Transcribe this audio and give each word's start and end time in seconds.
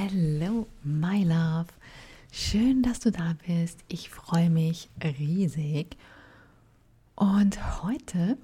Hello, 0.00 0.68
my 0.84 1.24
love. 1.24 1.66
Schön, 2.30 2.82
dass 2.82 3.00
du 3.00 3.10
da 3.10 3.34
bist. 3.44 3.80
Ich 3.88 4.10
freue 4.10 4.48
mich 4.48 4.90
riesig. 5.02 5.96
Und 7.16 7.82
heute 7.82 8.38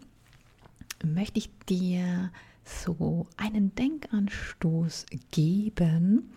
möchte 1.05 1.39
ich 1.39 1.51
dir 1.69 2.33
so 2.65 3.29
einen 3.37 3.73
Denkanstoß 3.77 5.07
geben, 5.31 6.33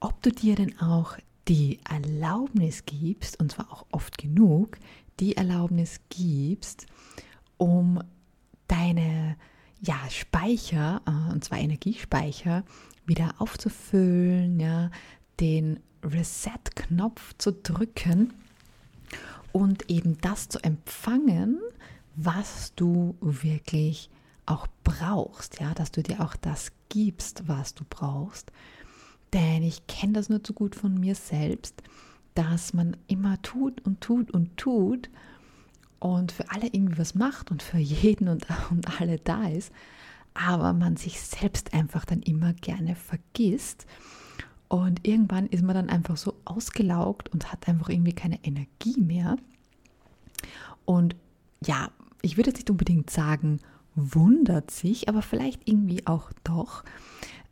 ob 0.00 0.22
du 0.22 0.32
dir 0.32 0.54
denn 0.54 0.80
auch 0.80 1.18
die 1.46 1.78
Erlaubnis 1.86 2.86
gibst, 2.86 3.38
und 3.38 3.52
zwar 3.52 3.70
auch 3.70 3.84
oft 3.90 4.16
genug, 4.16 4.78
die 5.20 5.36
Erlaubnis 5.36 6.00
gibst, 6.08 6.86
um 7.58 8.00
deine 8.66 9.36
ja, 9.82 9.98
Speicher, 10.08 11.02
äh, 11.06 11.32
und 11.32 11.44
zwar 11.44 11.58
Energiespeicher, 11.58 12.64
wieder 13.06 13.34
aufzufüllen, 13.38 14.60
ja, 14.60 14.90
den 15.40 15.80
Reset-Knopf 16.02 17.34
zu 17.38 17.52
drücken 17.52 18.32
und 19.52 19.90
eben 19.90 20.18
das 20.20 20.48
zu 20.48 20.62
empfangen, 20.62 21.60
was 22.14 22.72
du 22.74 23.16
wirklich 23.20 24.10
auch 24.46 24.66
brauchst, 24.84 25.60
ja, 25.60 25.74
dass 25.74 25.90
du 25.90 26.02
dir 26.02 26.20
auch 26.20 26.36
das 26.36 26.72
gibst, 26.88 27.48
was 27.48 27.74
du 27.74 27.84
brauchst. 27.88 28.52
Denn 29.32 29.62
ich 29.62 29.86
kenne 29.86 30.14
das 30.14 30.28
nur 30.28 30.42
zu 30.42 30.52
gut 30.52 30.74
von 30.74 30.98
mir 30.98 31.14
selbst, 31.14 31.82
dass 32.34 32.72
man 32.72 32.96
immer 33.08 33.40
tut 33.42 33.84
und 33.84 34.00
tut 34.00 34.30
und 34.30 34.56
tut 34.56 35.10
und 35.98 36.32
für 36.32 36.50
alle 36.50 36.66
irgendwie 36.66 36.98
was 36.98 37.14
macht 37.14 37.50
und 37.50 37.62
für 37.62 37.78
jeden 37.78 38.28
und, 38.28 38.46
und 38.70 39.00
alle 39.00 39.18
da 39.18 39.48
ist, 39.48 39.72
aber 40.38 40.72
man 40.72 40.96
sich 40.96 41.20
selbst 41.20 41.74
einfach 41.74 42.04
dann 42.04 42.22
immer 42.22 42.52
gerne 42.52 42.96
vergisst. 42.96 43.86
Und 44.68 45.06
irgendwann 45.06 45.46
ist 45.46 45.62
man 45.62 45.76
dann 45.76 45.90
einfach 45.90 46.16
so 46.16 46.34
ausgelaugt 46.44 47.28
und 47.32 47.52
hat 47.52 47.68
einfach 47.68 47.88
irgendwie 47.88 48.12
keine 48.12 48.42
Energie 48.44 49.00
mehr. 49.00 49.36
Und 50.84 51.14
ja, 51.64 51.90
ich 52.22 52.36
würde 52.36 52.50
jetzt 52.50 52.58
nicht 52.58 52.70
unbedingt 52.70 53.10
sagen, 53.10 53.60
wundert 53.94 54.70
sich, 54.70 55.08
aber 55.08 55.22
vielleicht 55.22 55.68
irgendwie 55.68 56.06
auch 56.06 56.30
doch. 56.44 56.84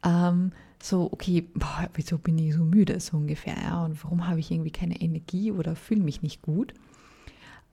Ähm, 0.02 0.52
so, 0.82 1.10
okay, 1.10 1.48
boah, 1.55 1.88
wieso 1.94 2.18
bin 2.18 2.38
ich 2.38 2.55
so 2.55 2.64
müde, 2.64 3.00
so 3.00 3.16
ungefähr, 3.16 3.56
ja, 3.56 3.84
und 3.84 4.02
warum 4.05 4.27
habe 4.27 4.40
ich 4.40 4.50
irgendwie 4.50 4.70
keine 4.70 5.00
Energie 5.00 5.50
oder 5.50 5.77
fühle 5.77 6.02
mich 6.02 6.20
nicht 6.20 6.42
gut? 6.42 6.74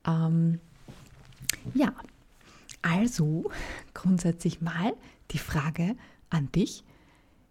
Ähm, 0.06 0.58
ja, 1.74 1.92
also 2.82 3.50
grundsätzlich 3.94 4.60
mal 4.60 4.94
die 5.30 5.38
Frage 5.38 5.96
an 6.30 6.50
dich, 6.52 6.84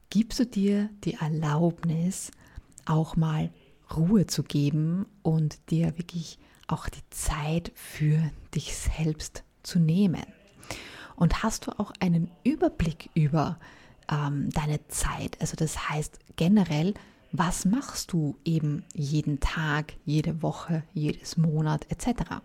gibst 0.09 0.39
du 0.39 0.45
dir 0.45 0.89
die 1.03 1.15
Erlaubnis, 1.15 2.31
auch 2.85 3.15
mal 3.15 3.51
Ruhe 3.95 4.27
zu 4.27 4.43
geben 4.43 5.05
und 5.23 5.69
dir 5.69 5.97
wirklich 5.97 6.39
auch 6.67 6.89
die 6.89 7.09
Zeit 7.09 7.71
für 7.75 8.31
dich 8.53 8.75
selbst 8.75 9.43
zu 9.63 9.79
nehmen? 9.79 10.23
Und 11.15 11.43
hast 11.43 11.67
du 11.67 11.79
auch 11.79 11.91
einen 11.99 12.31
Überblick 12.43 13.09
über 13.13 13.59
ähm, 14.09 14.49
deine 14.49 14.85
Zeit? 14.87 15.39
Also 15.39 15.55
das 15.55 15.89
heißt 15.89 16.19
generell, 16.35 16.93
was 17.31 17.65
machst 17.65 18.11
du 18.11 18.37
eben 18.43 18.83
jeden 18.93 19.39
Tag, 19.39 19.93
jede 20.03 20.41
Woche, 20.41 20.83
jedes 20.93 21.37
Monat 21.37 21.85
etc. 21.89 22.41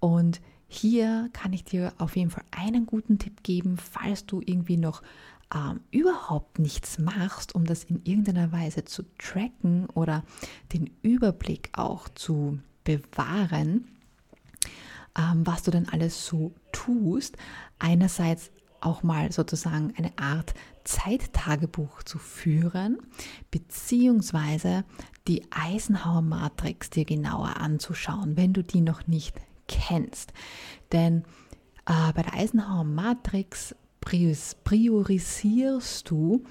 Und 0.00 0.40
hier 0.68 1.30
kann 1.32 1.52
ich 1.52 1.64
dir 1.64 1.92
auf 1.98 2.16
jeden 2.16 2.30
Fall 2.30 2.44
einen 2.50 2.86
guten 2.86 3.18
Tipp 3.18 3.42
geben, 3.42 3.76
falls 3.76 4.26
du 4.26 4.40
irgendwie 4.44 4.76
noch 4.76 5.02
ähm, 5.54 5.80
überhaupt 5.90 6.58
nichts 6.58 6.98
machst, 6.98 7.54
um 7.54 7.64
das 7.64 7.84
in 7.84 8.04
irgendeiner 8.04 8.50
Weise 8.52 8.84
zu 8.84 9.04
tracken 9.18 9.86
oder 9.94 10.24
den 10.72 10.90
Überblick 11.02 11.70
auch 11.72 12.08
zu 12.08 12.58
bewahren, 12.84 13.86
ähm, 15.16 15.46
was 15.46 15.62
du 15.62 15.70
denn 15.70 15.88
alles 15.88 16.26
so 16.26 16.52
tust. 16.72 17.36
Einerseits 17.78 18.50
auch 18.80 19.02
mal 19.02 19.32
sozusagen 19.32 19.94
eine 19.96 20.16
Art 20.18 20.54
Zeittagebuch 20.84 22.02
zu 22.02 22.18
führen, 22.18 22.98
beziehungsweise 23.50 24.84
die 25.26 25.42
Eisenhower-Matrix 25.50 26.90
dir 26.90 27.04
genauer 27.04 27.56
anzuschauen, 27.56 28.36
wenn 28.36 28.52
du 28.52 28.62
die 28.62 28.80
noch 28.80 29.06
nicht 29.06 29.34
kennst. 29.68 30.32
Denn 30.92 31.24
äh, 31.86 32.12
bei 32.14 32.22
der 32.22 32.34
Eisenhower 32.34 32.84
Matrix 32.84 33.74
priorisierst 34.00 36.10
du 36.10 36.44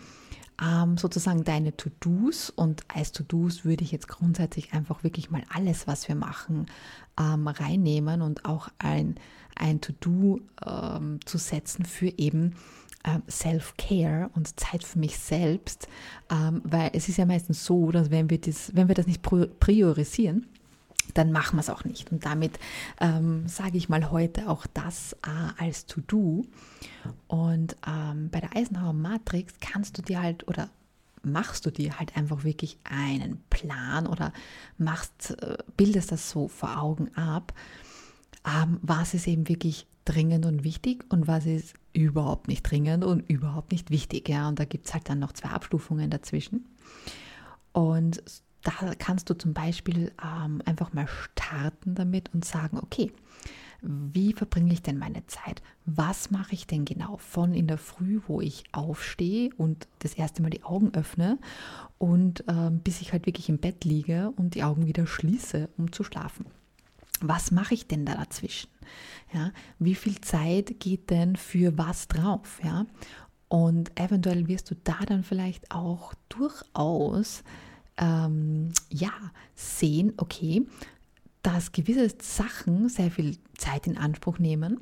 ähm, 0.61 0.97
sozusagen 0.97 1.43
deine 1.43 1.75
To-Dos 1.75 2.49
und 2.49 2.83
als 2.87 3.11
To-Dos 3.11 3.65
würde 3.65 3.83
ich 3.83 3.91
jetzt 3.91 4.07
grundsätzlich 4.07 4.73
einfach 4.73 5.03
wirklich 5.03 5.29
mal 5.29 5.43
alles, 5.53 5.87
was 5.87 6.07
wir 6.07 6.15
machen, 6.15 6.67
ähm, 7.19 7.47
reinnehmen 7.47 8.21
und 8.21 8.45
auch 8.45 8.69
ein, 8.77 9.15
ein 9.55 9.81
To-Do 9.81 10.39
ähm, 10.65 11.19
zu 11.25 11.37
setzen 11.37 11.85
für 11.85 12.07
eben 12.17 12.55
ähm, 13.05 13.23
Self-Care 13.29 14.29
und 14.33 14.59
Zeit 14.59 14.83
für 14.83 14.99
mich 14.99 15.17
selbst, 15.17 15.87
ähm, 16.31 16.61
weil 16.63 16.91
es 16.93 17.09
ist 17.09 17.17
ja 17.17 17.25
meistens 17.25 17.65
so, 17.65 17.91
dass 17.91 18.09
wenn 18.09 18.29
wir 18.29 18.39
das, 18.39 18.73
wenn 18.75 18.87
wir 18.87 18.95
das 18.95 19.07
nicht 19.07 19.21
priorisieren, 19.21 20.47
dann 21.13 21.31
machen 21.31 21.57
wir 21.57 21.61
es 21.61 21.69
auch 21.69 21.83
nicht. 21.83 22.11
Und 22.11 22.25
damit 22.25 22.59
ähm, 22.99 23.47
sage 23.47 23.77
ich 23.77 23.89
mal 23.89 24.11
heute 24.11 24.49
auch 24.49 24.65
das 24.73 25.13
äh, 25.23 25.63
als 25.63 25.85
To-Do. 25.85 26.45
Und 27.27 27.75
ähm, 27.87 28.29
bei 28.29 28.39
der 28.39 28.55
Eisenhower 28.55 28.93
Matrix 28.93 29.53
kannst 29.59 29.97
du 29.97 30.01
dir 30.01 30.21
halt 30.21 30.47
oder 30.47 30.69
machst 31.23 31.65
du 31.65 31.71
dir 31.71 31.99
halt 31.99 32.15
einfach 32.15 32.43
wirklich 32.43 32.77
einen 32.83 33.43
Plan 33.49 34.07
oder 34.07 34.31
machst, 34.77 35.31
äh, 35.41 35.57
bildest 35.75 36.11
das 36.11 36.29
so 36.29 36.47
vor 36.47 36.79
Augen 36.79 37.13
ab, 37.15 37.53
ähm, 38.45 38.79
was 38.81 39.13
ist 39.13 39.27
eben 39.27 39.47
wirklich 39.49 39.87
dringend 40.05 40.45
und 40.45 40.63
wichtig 40.63 41.03
und 41.09 41.27
was 41.27 41.45
ist 41.45 41.73
überhaupt 41.93 42.47
nicht 42.47 42.63
dringend 42.69 43.03
und 43.03 43.27
überhaupt 43.29 43.71
nicht 43.71 43.89
wichtig. 43.89 44.29
Ja? 44.29 44.47
Und 44.47 44.59
da 44.59 44.65
gibt 44.65 44.85
es 44.85 44.93
halt 44.93 45.09
dann 45.09 45.19
noch 45.19 45.33
zwei 45.33 45.49
Abstufungen 45.49 46.09
dazwischen. 46.09 46.65
Und 47.71 48.23
da 48.65 48.95
kannst 48.97 49.29
du 49.29 49.35
zum 49.35 49.53
Beispiel 49.53 50.11
ähm, 50.21 50.61
einfach 50.65 50.91
mal 50.91 51.07
starten 51.07 51.95
damit 51.95 52.33
und 52.33 52.43
sagen, 52.43 52.79
okay, 52.81 53.11
wie 53.81 54.33
verbringe 54.33 54.73
ich 54.73 54.81
denn 54.81 54.97
meine 54.97 55.25
Zeit? 55.27 55.61
Was 55.85 56.31
mache 56.31 56.53
ich 56.53 56.65
denn 56.65 56.85
genau 56.85 57.17
von 57.17 57.53
in 57.53 57.67
der 57.67 57.77
Früh, 57.77 58.19
wo 58.27 58.41
ich 58.41 58.63
aufstehe 58.71 59.51
und 59.57 59.87
das 59.99 60.15
erste 60.15 60.41
Mal 60.41 60.49
die 60.49 60.63
Augen 60.63 60.93
öffne 60.95 61.37
und 61.99 62.43
ähm, 62.47 62.79
bis 62.79 63.01
ich 63.01 63.13
halt 63.13 63.27
wirklich 63.27 63.49
im 63.49 63.59
Bett 63.59 63.85
liege 63.85 64.31
und 64.37 64.55
die 64.55 64.63
Augen 64.63 64.87
wieder 64.87 65.05
schließe, 65.05 65.69
um 65.77 65.91
zu 65.91 66.03
schlafen? 66.03 66.47
Was 67.21 67.51
mache 67.51 67.75
ich 67.75 67.87
denn 67.87 68.05
da 68.05 68.15
dazwischen? 68.15 68.69
Ja, 69.33 69.51
wie 69.79 69.95
viel 69.95 70.19
Zeit 70.21 70.79
geht 70.79 71.09
denn 71.11 71.35
für 71.35 71.77
was 71.77 72.07
drauf? 72.07 72.59
Ja, 72.63 72.87
und 73.47 73.97
eventuell 73.99 74.47
wirst 74.47 74.71
du 74.71 74.75
da 74.83 74.97
dann 75.05 75.23
vielleicht 75.23 75.71
auch 75.71 76.13
durchaus 76.29 77.43
ähm, 77.97 78.71
ja, 78.89 79.13
sehen, 79.55 80.13
okay, 80.17 80.65
dass 81.41 81.71
gewisse 81.71 82.09
Sachen 82.21 82.89
sehr 82.89 83.11
viel 83.11 83.37
Zeit 83.57 83.87
in 83.87 83.97
Anspruch 83.97 84.39
nehmen, 84.39 84.79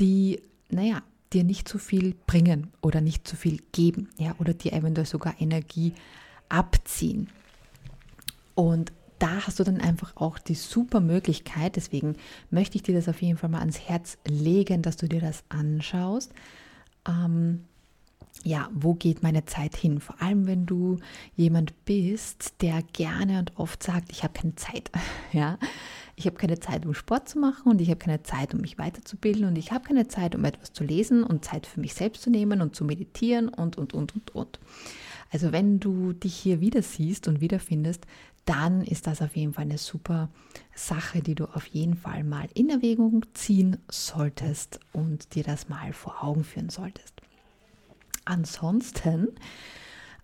die, 0.00 0.40
naja, 0.70 1.02
dir 1.32 1.44
nicht 1.44 1.68
so 1.68 1.78
viel 1.78 2.14
bringen 2.26 2.68
oder 2.82 3.00
nicht 3.00 3.26
so 3.26 3.36
viel 3.36 3.60
geben, 3.72 4.08
ja, 4.18 4.34
oder 4.38 4.54
dir 4.54 4.72
eventuell 4.72 5.06
sogar 5.06 5.40
Energie 5.40 5.94
abziehen. 6.48 7.28
Und 8.54 8.92
da 9.18 9.46
hast 9.46 9.60
du 9.60 9.64
dann 9.64 9.80
einfach 9.80 10.16
auch 10.16 10.38
die 10.38 10.54
super 10.54 11.00
Möglichkeit, 11.00 11.76
deswegen 11.76 12.16
möchte 12.50 12.76
ich 12.76 12.82
dir 12.82 12.94
das 12.94 13.08
auf 13.08 13.22
jeden 13.22 13.38
Fall 13.38 13.50
mal 13.50 13.60
ans 13.60 13.80
Herz 13.80 14.18
legen, 14.26 14.82
dass 14.82 14.96
du 14.96 15.08
dir 15.08 15.20
das 15.20 15.44
anschaust. 15.48 16.32
Ähm, 17.08 17.64
ja, 18.44 18.68
wo 18.74 18.94
geht 18.94 19.22
meine 19.22 19.44
Zeit 19.44 19.76
hin? 19.76 20.00
Vor 20.00 20.20
allem, 20.20 20.46
wenn 20.46 20.66
du 20.66 20.98
jemand 21.36 21.84
bist, 21.84 22.54
der 22.60 22.82
gerne 22.92 23.38
und 23.38 23.56
oft 23.56 23.82
sagt, 23.82 24.10
ich 24.10 24.22
habe 24.22 24.32
keine 24.32 24.54
Zeit. 24.56 24.90
Ja, 25.32 25.58
ich 26.14 26.26
habe 26.26 26.36
keine 26.36 26.60
Zeit, 26.60 26.84
um 26.84 26.92
Sport 26.92 27.26
zu 27.26 27.38
machen 27.38 27.70
und 27.70 27.80
ich 27.80 27.88
habe 27.88 27.98
keine 27.98 28.22
Zeit, 28.22 28.52
um 28.52 28.60
mich 28.60 28.76
weiterzubilden 28.76 29.46
und 29.46 29.56
ich 29.56 29.72
habe 29.72 29.88
keine 29.88 30.08
Zeit, 30.08 30.34
um 30.34 30.44
etwas 30.44 30.74
zu 30.74 30.84
lesen 30.84 31.24
und 31.24 31.42
Zeit 31.42 31.66
für 31.66 31.80
mich 31.80 31.94
selbst 31.94 32.20
zu 32.20 32.28
nehmen 32.28 32.60
und 32.60 32.76
zu 32.76 32.84
meditieren 32.84 33.48
und, 33.48 33.78
und, 33.78 33.94
und, 33.94 34.14
und, 34.14 34.34
und. 34.34 34.60
Also 35.30 35.52
wenn 35.52 35.80
du 35.80 36.12
dich 36.12 36.34
hier 36.34 36.60
wieder 36.60 36.82
siehst 36.82 37.28
und 37.28 37.40
wiederfindest, 37.40 38.06
dann 38.44 38.82
ist 38.82 39.06
das 39.06 39.22
auf 39.22 39.36
jeden 39.36 39.54
Fall 39.54 39.64
eine 39.64 39.78
super 39.78 40.28
Sache, 40.74 41.22
die 41.22 41.34
du 41.34 41.46
auf 41.46 41.66
jeden 41.66 41.96
Fall 41.96 42.24
mal 42.24 42.48
in 42.52 42.68
Erwägung 42.68 43.24
ziehen 43.32 43.78
solltest 43.88 44.80
und 44.92 45.34
dir 45.34 45.44
das 45.44 45.70
mal 45.70 45.94
vor 45.94 46.22
Augen 46.22 46.44
führen 46.44 46.68
solltest. 46.68 47.22
Ansonsten 48.24 49.28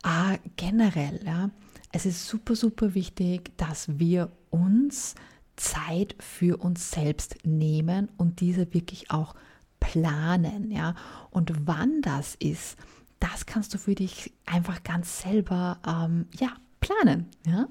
äh, 0.04 0.38
generell, 0.56 1.20
ja, 1.24 1.50
es 1.92 2.06
ist 2.06 2.26
super, 2.26 2.54
super 2.54 2.94
wichtig, 2.94 3.56
dass 3.56 3.98
wir 3.98 4.30
uns 4.50 5.14
Zeit 5.56 6.14
für 6.20 6.58
uns 6.58 6.90
selbst 6.90 7.36
nehmen 7.44 8.08
und 8.16 8.40
diese 8.40 8.72
wirklich 8.74 9.10
auch 9.10 9.34
planen, 9.80 10.70
ja. 10.70 10.94
Und 11.30 11.66
wann 11.66 12.00
das 12.02 12.34
ist, 12.36 12.76
das 13.20 13.46
kannst 13.46 13.74
du 13.74 13.78
für 13.78 13.94
dich 13.94 14.32
einfach 14.46 14.82
ganz 14.82 15.22
selber 15.22 15.78
ähm, 15.86 16.26
ja, 16.38 16.52
planen. 16.80 17.26
Ja? 17.46 17.68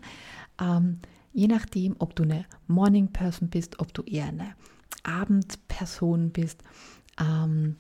Ähm, 0.60 1.00
je 1.34 1.48
nachdem, 1.48 1.96
ob 2.00 2.16
du 2.16 2.24
eine 2.24 2.46
Morning 2.68 3.12
Person 3.12 3.50
bist, 3.50 3.80
ob 3.80 3.94
du 3.94 4.04
eher 4.04 4.28
eine 4.28 4.56
Abendperson 5.04 6.32
bist, 6.32 6.64
ähm, 7.20 7.78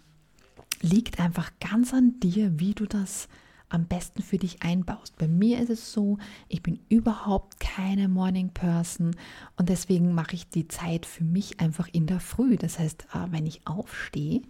liegt 0.81 1.19
einfach 1.19 1.51
ganz 1.59 1.93
an 1.93 2.19
dir, 2.19 2.59
wie 2.59 2.73
du 2.73 2.85
das 2.85 3.27
am 3.69 3.85
besten 3.85 4.21
für 4.21 4.37
dich 4.37 4.63
einbaust. 4.63 5.17
Bei 5.17 5.27
mir 5.27 5.59
ist 5.59 5.69
es 5.69 5.91
so, 5.91 6.17
ich 6.47 6.63
bin 6.63 6.79
überhaupt 6.87 7.59
keine 7.59 8.07
Morning 8.07 8.49
Person 8.49 9.15
und 9.57 9.69
deswegen 9.69 10.13
mache 10.13 10.35
ich 10.35 10.47
die 10.49 10.67
Zeit 10.67 11.05
für 11.05 11.25
mich 11.25 11.59
einfach 11.59 11.87
in 11.91 12.07
der 12.07 12.21
Früh. 12.21 12.55
Das 12.55 12.79
heißt, 12.79 13.07
äh, 13.13 13.31
wenn 13.31 13.45
ich 13.45 13.67
aufstehe, 13.67 14.41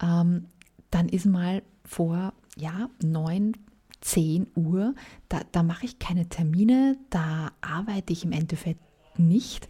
ähm, 0.00 0.46
dann 0.90 1.08
ist 1.08 1.26
mal 1.26 1.62
vor 1.84 2.32
ja, 2.56 2.88
9, 3.02 3.52
10 4.00 4.46
Uhr, 4.54 4.94
da, 5.28 5.40
da 5.52 5.62
mache 5.62 5.84
ich 5.84 5.98
keine 5.98 6.28
Termine, 6.28 6.96
da 7.10 7.52
arbeite 7.60 8.12
ich 8.12 8.24
im 8.24 8.32
Endeffekt 8.32 8.80
nicht. 9.18 9.68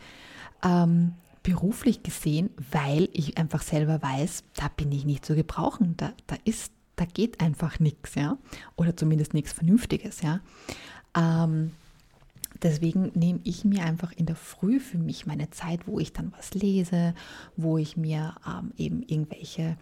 Ähm, 0.63 1.15
beruflich 1.49 2.03
gesehen, 2.03 2.51
weil 2.73 3.09
ich 3.15 3.39
einfach 3.39 3.63
selber 3.63 4.03
weiß, 4.03 4.45
da 4.57 4.69
bin 4.69 4.93
ich 4.93 5.07
nicht 5.07 5.25
zu 5.25 5.35
gebrauchen. 5.35 5.95
Da, 5.97 6.13
da 6.27 6.37
ist, 6.45 6.73
da 6.97 7.07
geht 7.07 7.41
einfach 7.41 7.81
nichts, 7.81 8.17
ja. 8.17 8.37
Oder 8.77 8.95
zumindest 8.99 9.33
nichts 9.33 9.55
Vernünftiges, 9.55 10.21
ja. 10.21 10.41
Ähm, 11.17 11.73
deswegen 12.63 13.13
nehme 13.15 13.41
ich 13.45 13.65
mir 13.65 13.83
einfach 13.83 14.13
in 14.13 14.27
der 14.27 14.37
Früh 14.37 14.79
für 14.79 14.99
mich 14.99 15.25
meine 15.25 15.49
Zeit, 15.49 15.87
wo 15.87 15.99
ich 15.99 16.13
dann 16.13 16.35
was 16.37 16.53
lese, 16.53 17.15
wo 17.57 17.79
ich 17.79 17.97
mir 17.97 18.35
ähm, 18.47 18.73
eben 18.77 19.03
irgendwelche 19.05 19.79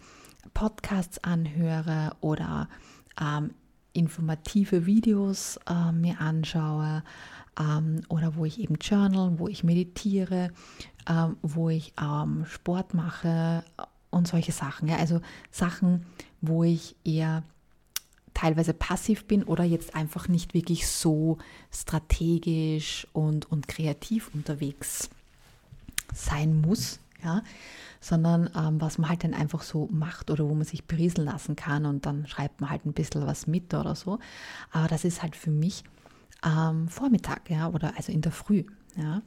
Podcasts 0.53 1.21
anhöre 1.21 2.15
oder 2.21 2.69
ähm, 3.19 3.49
informative 3.91 4.85
Videos 4.85 5.59
äh, 5.67 5.91
mir 5.91 6.21
anschaue 6.21 7.03
ähm, 7.59 8.01
oder 8.09 8.35
wo 8.35 8.45
ich 8.45 8.59
eben 8.59 8.75
journal, 8.75 9.39
wo 9.39 9.47
ich 9.47 9.63
meditiere, 9.63 10.51
ähm, 11.09 11.37
wo 11.41 11.69
ich 11.69 11.93
ähm, 12.01 12.45
Sport 12.45 12.93
mache 12.93 13.63
und 14.09 14.27
solche 14.27 14.51
Sachen. 14.51 14.87
Ja? 14.87 14.97
Also 14.97 15.21
Sachen, 15.51 16.05
wo 16.41 16.63
ich 16.63 16.95
eher 17.03 17.43
teilweise 18.33 18.73
passiv 18.73 19.25
bin 19.25 19.43
oder 19.43 19.63
jetzt 19.63 19.95
einfach 19.95 20.27
nicht 20.27 20.53
wirklich 20.53 20.87
so 20.87 21.39
strategisch 21.71 23.07
und, 23.11 23.51
und 23.51 23.67
kreativ 23.67 24.29
unterwegs 24.33 25.09
sein 26.13 26.61
muss, 26.61 26.99
ja, 27.23 27.41
sondern 27.99 28.49
ähm, 28.55 28.79
was 28.79 28.99
man 28.99 29.09
halt 29.09 29.23
dann 29.23 29.33
einfach 29.33 29.63
so 29.63 29.87
macht 29.91 30.29
oder 30.29 30.47
wo 30.47 30.53
man 30.53 30.65
sich 30.65 30.85
berieseln 30.85 31.25
lassen 31.25 31.55
kann 31.55 31.87
und 31.87 32.05
dann 32.05 32.27
schreibt 32.27 32.61
man 32.61 32.69
halt 32.69 32.85
ein 32.85 32.93
bisschen 32.93 33.25
was 33.25 33.47
mit 33.47 33.73
oder 33.73 33.95
so. 33.95 34.19
Aber 34.71 34.87
das 34.87 35.03
ist 35.03 35.23
halt 35.23 35.35
für 35.35 35.49
mich 35.49 35.83
am 36.41 36.87
Vormittag, 36.87 37.49
ja, 37.49 37.69
oder 37.69 37.93
also 37.97 38.11
in 38.11 38.21
der 38.21 38.31
Früh, 38.31 38.63
ja. 38.95 39.21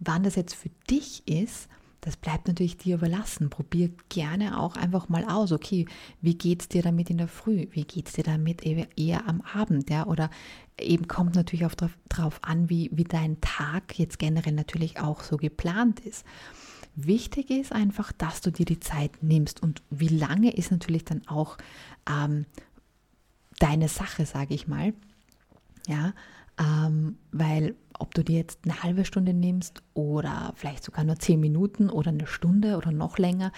Wann 0.00 0.22
das 0.22 0.34
jetzt 0.34 0.54
für 0.54 0.70
dich 0.90 1.26
ist, 1.28 1.68
das 2.04 2.18
bleibt 2.18 2.48
natürlich 2.48 2.76
dir 2.76 2.96
überlassen. 2.96 3.48
Probier 3.48 3.90
gerne 4.10 4.60
auch 4.60 4.76
einfach 4.76 5.08
mal 5.08 5.24
aus, 5.24 5.52
okay, 5.52 5.86
wie 6.20 6.34
geht 6.34 6.60
es 6.60 6.68
dir 6.68 6.82
damit 6.82 7.08
in 7.08 7.16
der 7.16 7.28
Früh? 7.28 7.66
Wie 7.70 7.84
geht 7.84 8.08
es 8.08 8.12
dir 8.12 8.24
damit 8.24 8.62
eher 8.62 9.26
am 9.26 9.40
Abend? 9.40 9.88
Ja? 9.88 10.06
Oder 10.06 10.28
eben 10.78 11.08
kommt 11.08 11.34
natürlich 11.34 11.64
auch 11.64 11.74
darauf 12.10 12.44
an, 12.44 12.68
wie, 12.68 12.90
wie 12.92 13.04
dein 13.04 13.40
Tag 13.40 13.98
jetzt 13.98 14.18
generell 14.18 14.52
natürlich 14.52 15.00
auch 15.00 15.22
so 15.22 15.38
geplant 15.38 16.00
ist. 16.00 16.26
Wichtig 16.94 17.48
ist 17.48 17.72
einfach, 17.72 18.12
dass 18.12 18.42
du 18.42 18.52
dir 18.52 18.66
die 18.66 18.80
Zeit 18.80 19.22
nimmst 19.22 19.62
und 19.62 19.82
wie 19.88 20.08
lange 20.08 20.54
ist 20.54 20.70
natürlich 20.70 21.06
dann 21.06 21.26
auch 21.26 21.56
ähm, 22.06 22.44
deine 23.60 23.88
Sache, 23.88 24.26
sage 24.26 24.52
ich 24.52 24.68
mal. 24.68 24.92
Ja, 25.88 26.12
ähm, 26.58 27.16
weil 27.32 27.74
ob 27.98 28.14
du 28.14 28.24
dir 28.24 28.36
jetzt 28.36 28.60
eine 28.64 28.82
halbe 28.82 29.04
Stunde 29.04 29.32
nimmst 29.32 29.82
oder 29.94 30.52
vielleicht 30.56 30.84
sogar 30.84 31.04
nur 31.04 31.18
zehn 31.18 31.40
Minuten 31.40 31.90
oder 31.90 32.10
eine 32.10 32.26
Stunde 32.26 32.76
oder 32.76 32.90
noch 32.90 33.18
länger, 33.18 33.52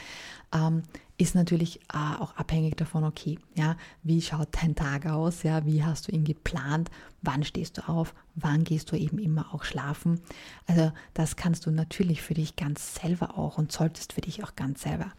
ähm, 0.55 0.83
ist 1.19 1.35
natürlich 1.35 1.81
äh, 1.93 2.21
auch 2.21 2.37
abhängig 2.37 2.77
davon, 2.77 3.05
okay, 3.05 3.39
ja, 3.55 3.77
wie 4.03 4.21
schaut 4.21 4.49
dein 4.61 4.75
Tag 4.75 5.07
aus, 5.07 5.43
ja, 5.43 5.65
wie 5.65 5.83
hast 5.83 6.09
du 6.09 6.13
ihn 6.13 6.25
geplant, 6.25 6.91
wann 7.23 7.45
stehst 7.45 7.79
du 7.79 7.89
auf, 7.89 8.15
wann 8.35 8.65
gehst 8.65 8.93
du 8.93 8.97
eben 8.97 9.19
immer 9.19 9.55
auch 9.55 9.65
schlafen. 9.65 10.21
Also 10.67 10.93
das 11.15 11.37
kannst 11.37 11.67
du 11.67 11.71
natürlich 11.71 12.21
für 12.21 12.35
dich 12.35 12.57
ganz 12.57 12.97
selber 12.97 13.39
auch 13.39 13.59
und 13.59 13.73
solltest 13.73 14.13
für 14.13 14.21
dich 14.21 14.45
auch 14.45 14.55
ganz 14.55 14.83
selber 14.83 15.13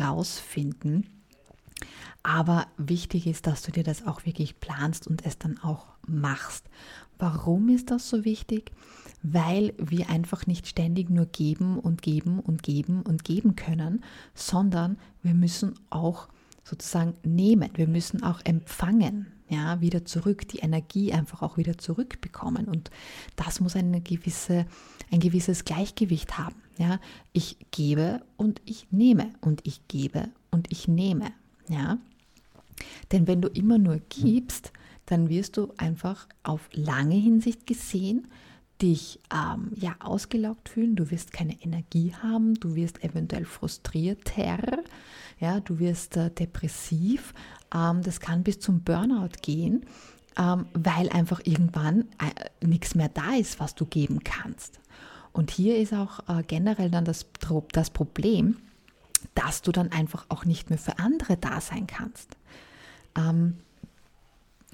rausfinden. 0.00 1.19
Aber 2.22 2.66
wichtig 2.76 3.26
ist, 3.26 3.46
dass 3.46 3.62
du 3.62 3.72
dir 3.72 3.82
das 3.82 4.06
auch 4.06 4.26
wirklich 4.26 4.60
planst 4.60 5.06
und 5.06 5.24
es 5.24 5.38
dann 5.38 5.58
auch 5.58 5.86
machst. 6.06 6.66
Warum 7.18 7.68
ist 7.68 7.90
das 7.90 8.08
so 8.08 8.24
wichtig? 8.24 8.72
Weil 9.22 9.74
wir 9.78 10.08
einfach 10.10 10.46
nicht 10.46 10.66
ständig 10.66 11.10
nur 11.10 11.26
geben 11.26 11.78
und 11.78 12.02
geben 12.02 12.40
und 12.40 12.62
geben 12.62 13.02
und 13.02 13.24
geben 13.24 13.56
können, 13.56 14.02
sondern 14.34 14.98
wir 15.22 15.34
müssen 15.34 15.74
auch 15.90 16.28
sozusagen 16.64 17.14
nehmen, 17.22 17.70
wir 17.74 17.88
müssen 17.88 18.22
auch 18.22 18.40
empfangen, 18.44 19.32
ja, 19.48 19.80
wieder 19.80 20.04
zurück, 20.04 20.46
die 20.48 20.58
Energie 20.58 21.12
einfach 21.12 21.42
auch 21.42 21.56
wieder 21.56 21.76
zurückbekommen 21.76 22.66
und 22.66 22.90
das 23.36 23.60
muss 23.60 23.76
eine 23.76 24.00
gewisse, 24.00 24.64
ein 25.10 25.20
gewisses 25.20 25.64
Gleichgewicht 25.64 26.38
haben, 26.38 26.56
ja. 26.78 27.00
Ich 27.32 27.56
gebe 27.70 28.22
und 28.36 28.62
ich 28.64 28.86
nehme 28.90 29.32
und 29.40 29.66
ich 29.66 29.88
gebe 29.88 30.28
und 30.50 30.70
ich 30.70 30.86
nehme, 30.86 31.32
ja. 31.68 31.98
Denn 33.12 33.26
wenn 33.26 33.40
du 33.40 33.48
immer 33.48 33.78
nur 33.78 34.00
gibst, 34.08 34.72
dann 35.06 35.28
wirst 35.28 35.56
du 35.56 35.72
einfach 35.76 36.28
auf 36.42 36.68
lange 36.72 37.16
Hinsicht 37.16 37.66
gesehen 37.66 38.28
dich 38.80 39.20
ähm, 39.32 39.72
ja 39.74 39.94
ausgelaugt 40.00 40.68
fühlen, 40.68 40.96
du 40.96 41.10
wirst 41.10 41.32
keine 41.32 41.60
Energie 41.62 42.14
haben, 42.22 42.54
du 42.54 42.74
wirst 42.74 43.02
eventuell 43.04 43.44
frustrierter, 43.44 44.82
ja, 45.38 45.60
du 45.60 45.78
wirst 45.78 46.16
äh, 46.16 46.30
depressiv, 46.30 47.34
ähm, 47.74 48.02
das 48.02 48.20
kann 48.20 48.42
bis 48.42 48.60
zum 48.60 48.82
Burnout 48.82 49.36
gehen, 49.42 49.84
ähm, 50.38 50.66
weil 50.74 51.08
einfach 51.10 51.40
irgendwann 51.44 52.06
äh, 52.18 52.66
nichts 52.66 52.94
mehr 52.94 53.08
da 53.08 53.34
ist, 53.34 53.60
was 53.60 53.74
du 53.74 53.86
geben 53.86 54.20
kannst. 54.24 54.80
Und 55.32 55.50
hier 55.50 55.78
ist 55.78 55.92
auch 55.92 56.20
äh, 56.28 56.42
generell 56.42 56.90
dann 56.90 57.04
das, 57.04 57.26
das 57.72 57.90
Problem, 57.90 58.56
dass 59.34 59.62
du 59.62 59.70
dann 59.70 59.92
einfach 59.92 60.26
auch 60.28 60.44
nicht 60.44 60.70
mehr 60.70 60.78
für 60.78 60.98
andere 60.98 61.36
da 61.36 61.60
sein 61.60 61.86
kannst. 61.86 62.36
Ähm, 63.16 63.58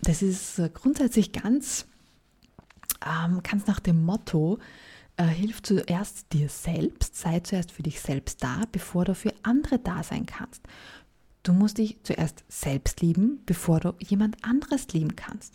das 0.03 0.23
ist 0.23 0.59
äh, 0.59 0.71
grundsätzlich 0.73 1.33
ganz, 1.33 1.87
ähm, 3.05 3.43
ganz 3.43 3.67
nach 3.67 3.81
dem 3.81 4.05
Motto, 4.05 4.59
äh, 5.17 5.25
hilf 5.25 5.63
zuerst 5.63 6.33
dir 6.33 6.49
selbst, 6.49 7.17
sei 7.17 7.41
zuerst 7.41 7.73
für 7.73 7.83
dich 7.83 8.01
selbst 8.01 8.43
da, 8.43 8.63
bevor 8.71 9.05
du 9.05 9.15
für 9.15 9.33
andere 9.43 9.79
da 9.79 10.03
sein 10.03 10.27
kannst. 10.27 10.63
Du 11.43 11.53
musst 11.53 11.79
dich 11.79 12.03
zuerst 12.03 12.45
selbst 12.49 13.01
lieben, 13.01 13.43
bevor 13.47 13.81
du 13.81 13.95
jemand 14.01 14.45
anderes 14.45 14.89
lieben 14.89 15.17
kannst. 15.17 15.55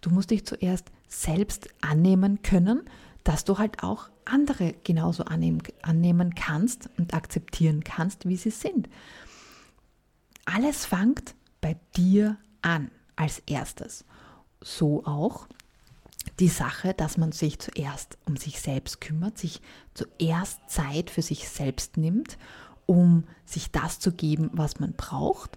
Du 0.00 0.10
musst 0.10 0.30
dich 0.30 0.44
zuerst 0.44 0.92
selbst 1.08 1.68
annehmen 1.80 2.42
können, 2.42 2.82
dass 3.24 3.44
du 3.44 3.58
halt 3.58 3.82
auch 3.82 4.10
andere 4.26 4.74
genauso 4.84 5.24
annehmen, 5.24 5.62
annehmen 5.82 6.34
kannst 6.34 6.90
und 6.98 7.14
akzeptieren 7.14 7.82
kannst, 7.84 8.28
wie 8.28 8.36
sie 8.36 8.50
sind. 8.50 8.88
Alles 10.44 10.84
fängt 10.84 11.34
bei 11.64 11.78
dir 11.96 12.36
an 12.60 12.90
als 13.16 13.38
erstes. 13.46 14.04
So 14.60 15.02
auch 15.06 15.46
die 16.38 16.48
Sache, 16.48 16.92
dass 16.92 17.16
man 17.16 17.32
sich 17.32 17.58
zuerst 17.58 18.18
um 18.26 18.36
sich 18.36 18.60
selbst 18.60 19.00
kümmert, 19.00 19.38
sich 19.38 19.62
zuerst 19.94 20.60
Zeit 20.68 21.08
für 21.08 21.22
sich 21.22 21.48
selbst 21.48 21.96
nimmt, 21.96 22.36
um 22.84 23.24
sich 23.46 23.70
das 23.70 23.98
zu 23.98 24.12
geben, 24.12 24.50
was 24.52 24.78
man 24.78 24.92
braucht. 24.92 25.56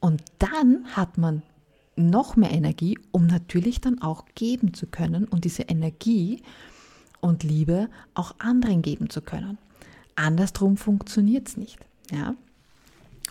Und 0.00 0.22
dann 0.38 0.84
hat 0.94 1.16
man 1.16 1.42
noch 1.96 2.36
mehr 2.36 2.50
Energie, 2.50 2.98
um 3.10 3.26
natürlich 3.26 3.80
dann 3.80 4.02
auch 4.02 4.26
geben 4.34 4.74
zu 4.74 4.86
können 4.86 5.24
und 5.24 5.46
diese 5.46 5.62
Energie 5.62 6.42
und 7.22 7.42
Liebe 7.42 7.88
auch 8.12 8.34
anderen 8.38 8.82
geben 8.82 9.08
zu 9.08 9.22
können. 9.22 9.56
Andersrum 10.14 10.76
funktioniert 10.76 11.48
es 11.48 11.56
nicht. 11.56 11.78
Ja? 12.12 12.34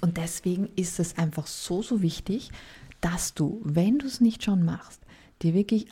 Und 0.01 0.17
deswegen 0.17 0.67
ist 0.75 0.99
es 0.99 1.17
einfach 1.17 1.47
so, 1.47 1.81
so 1.81 2.01
wichtig, 2.01 2.51
dass 3.01 3.33
du, 3.33 3.61
wenn 3.63 3.99
du 3.99 4.07
es 4.07 4.21
nicht 4.21 4.43
schon 4.43 4.63
machst, 4.63 5.01
dir 5.41 5.53
wirklich 5.53 5.87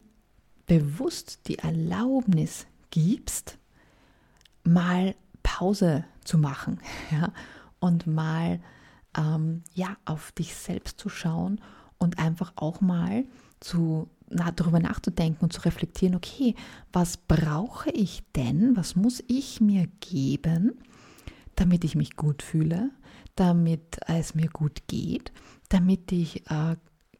bewusst 0.66 1.48
die 1.48 1.60
Erlaubnis 1.60 2.66
gibst, 2.90 3.58
mal 4.64 5.16
Pause 5.44 6.06
zu 6.24 6.38
machen 6.38 6.80
ja, 7.12 7.32
und 7.80 8.08
mal 8.08 8.60
ähm, 9.18 9.64
ja, 9.74 9.96
auf 10.06 10.32
dich 10.32 10.56
selbst 10.56 11.00
zu 11.00 11.10
schauen 11.10 11.62
und 11.98 12.20
einfach 12.20 12.54
auch 12.56 12.82
mal 12.82 13.26
zu, 13.60 14.10
na, 14.30 14.52
darüber 14.52 14.80
nachzudenken 14.80 15.44
und 15.46 15.54
zu 15.54 15.62
reflektieren, 15.62 16.16
okay, 16.16 16.56
was 16.92 17.18
brauche 17.18 17.90
ich 17.92 18.24
denn, 18.36 18.76
was 18.76 18.96
muss 18.96 19.24
ich 19.28 19.62
mir 19.62 19.88
geben, 20.02 20.80
damit 21.56 21.84
ich 21.84 21.96
mich 21.96 22.16
gut 22.16 22.42
fühle, 22.42 22.90
damit 23.36 24.00
es 24.08 24.36
mir 24.36 24.50
gut 24.50 24.88
geht, 24.88 25.32
damit 25.70 26.12
ich 26.12 26.50
äh, 26.50 26.76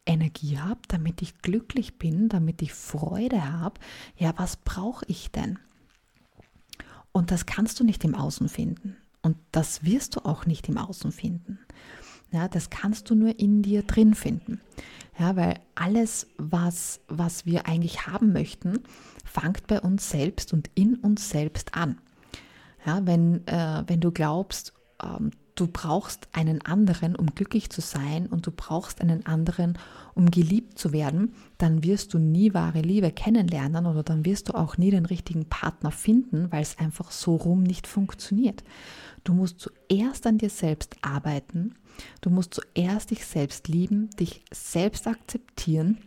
Energie 0.06 0.58
habe, 0.58 0.80
damit 0.88 1.20
ich 1.20 1.38
glücklich 1.38 1.98
bin, 1.98 2.28
damit 2.28 2.62
ich 2.62 2.72
Freude 2.72 3.52
habe, 3.52 3.80
ja, 4.16 4.32
was 4.36 4.56
brauche 4.56 5.04
ich 5.08 5.30
denn? 5.30 5.58
Und 7.12 7.30
das 7.30 7.46
kannst 7.46 7.80
du 7.80 7.84
nicht 7.84 8.04
im 8.04 8.14
Außen 8.14 8.48
finden. 8.48 8.96
Und 9.22 9.36
das 9.50 9.84
wirst 9.84 10.16
du 10.16 10.20
auch 10.24 10.46
nicht 10.46 10.68
im 10.68 10.78
Außen 10.78 11.10
finden. 11.10 11.58
Ja, 12.30 12.48
das 12.48 12.70
kannst 12.70 13.10
du 13.10 13.14
nur 13.14 13.38
in 13.38 13.62
dir 13.62 13.82
drin 13.82 14.14
finden. 14.14 14.60
Ja, 15.18 15.34
weil 15.34 15.58
alles, 15.74 16.28
was, 16.36 17.00
was 17.08 17.46
wir 17.46 17.66
eigentlich 17.66 18.06
haben 18.06 18.32
möchten, 18.32 18.80
fängt 19.24 19.66
bei 19.66 19.80
uns 19.80 20.10
selbst 20.10 20.52
und 20.52 20.70
in 20.74 20.96
uns 20.96 21.30
selbst 21.30 21.74
an. 21.74 21.98
Ja, 22.84 23.04
wenn, 23.06 23.46
äh, 23.46 23.82
wenn 23.86 24.00
du 24.00 24.12
glaubst, 24.12 24.74
ähm, 25.02 25.30
du 25.56 25.66
brauchst 25.66 26.28
einen 26.32 26.64
anderen, 26.64 27.16
um 27.16 27.34
glücklich 27.34 27.70
zu 27.70 27.80
sein 27.80 28.26
und 28.26 28.46
du 28.46 28.52
brauchst 28.52 29.00
einen 29.00 29.26
anderen, 29.26 29.78
um 30.14 30.30
geliebt 30.30 30.78
zu 30.78 30.92
werden, 30.92 31.32
dann 31.58 31.82
wirst 31.82 32.14
du 32.14 32.18
nie 32.18 32.54
wahre 32.54 32.82
Liebe 32.82 33.10
kennenlernen 33.10 33.86
oder 33.86 34.02
dann 34.02 34.24
wirst 34.24 34.48
du 34.48 34.54
auch 34.54 34.76
nie 34.76 34.90
den 34.90 35.06
richtigen 35.06 35.46
Partner 35.46 35.90
finden, 35.90 36.52
weil 36.52 36.62
es 36.62 36.78
einfach 36.78 37.10
so 37.10 37.36
rum 37.36 37.62
nicht 37.62 37.86
funktioniert. 37.86 38.62
Du 39.24 39.32
musst 39.32 39.60
zuerst 39.60 40.26
an 40.26 40.38
dir 40.38 40.50
selbst 40.50 40.96
arbeiten, 41.00 41.74
du 42.20 42.30
musst 42.30 42.54
zuerst 42.54 43.10
dich 43.10 43.26
selbst 43.26 43.66
lieben, 43.66 44.10
dich 44.20 44.42
selbst 44.52 45.08
akzeptieren 45.08 45.98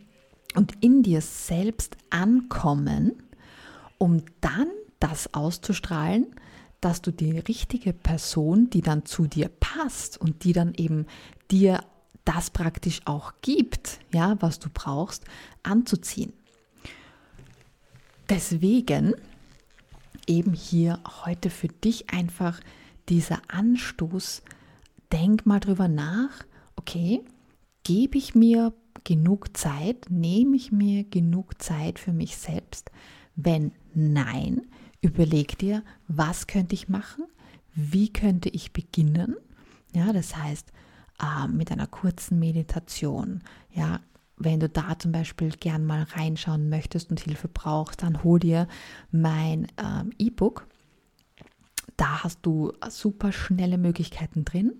und 0.54 0.72
in 0.80 1.02
dir 1.02 1.20
selbst 1.20 1.96
ankommen, 2.10 3.12
um 3.98 4.22
dann 4.40 4.68
das 5.00 5.34
auszustrahlen, 5.34 6.26
dass 6.80 7.02
du 7.02 7.12
die 7.12 7.38
richtige 7.38 7.92
Person, 7.92 8.70
die 8.70 8.80
dann 8.80 9.04
zu 9.04 9.26
dir 9.26 9.48
passt 9.48 10.20
und 10.20 10.44
die 10.44 10.52
dann 10.52 10.74
eben 10.74 11.06
dir 11.50 11.84
das 12.24 12.50
praktisch 12.50 13.00
auch 13.06 13.32
gibt, 13.42 14.00
ja, 14.12 14.36
was 14.40 14.58
du 14.58 14.68
brauchst, 14.72 15.24
anzuziehen. 15.62 16.32
Deswegen 18.28 19.14
eben 20.26 20.52
hier 20.52 21.00
heute 21.24 21.50
für 21.50 21.68
dich 21.68 22.10
einfach 22.10 22.60
dieser 23.08 23.42
Anstoß, 23.48 24.42
denk 25.12 25.44
mal 25.46 25.58
drüber 25.58 25.88
nach, 25.88 26.44
okay, 26.76 27.22
gebe 27.82 28.18
ich 28.18 28.34
mir 28.34 28.72
genug 29.04 29.56
Zeit, 29.56 30.06
nehme 30.08 30.56
ich 30.56 30.70
mir 30.70 31.04
genug 31.04 31.60
Zeit 31.60 31.98
für 31.98 32.12
mich 32.12 32.36
selbst? 32.36 32.90
Wenn 33.34 33.72
nein, 33.94 34.62
Überleg 35.00 35.58
dir, 35.58 35.82
was 36.08 36.46
könnte 36.46 36.74
ich 36.74 36.88
machen? 36.88 37.24
Wie 37.74 38.12
könnte 38.12 38.48
ich 38.48 38.72
beginnen? 38.72 39.36
Ja, 39.94 40.12
das 40.12 40.36
heißt, 40.36 40.72
äh, 41.20 41.48
mit 41.48 41.72
einer 41.72 41.86
kurzen 41.86 42.38
Meditation. 42.38 43.42
Ja, 43.72 44.00
wenn 44.36 44.60
du 44.60 44.68
da 44.68 44.98
zum 44.98 45.12
Beispiel 45.12 45.50
gern 45.50 45.84
mal 45.84 46.02
reinschauen 46.02 46.68
möchtest 46.68 47.10
und 47.10 47.20
Hilfe 47.20 47.48
brauchst, 47.48 48.02
dann 48.02 48.24
hol 48.24 48.38
dir 48.38 48.68
mein 49.10 49.66
ähm, 49.76 50.12
E-Book. 50.18 50.66
Da 51.96 52.24
hast 52.24 52.40
du 52.42 52.72
super 52.88 53.32
schnelle 53.32 53.76
Möglichkeiten 53.76 54.44
drin, 54.44 54.72